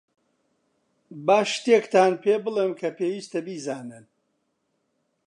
[1.25, 4.05] با شتێکتان پێبڵێم کە پێویستە بیزانن.